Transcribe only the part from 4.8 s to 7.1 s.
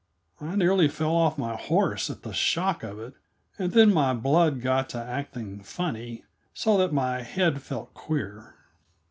to acting funny, so that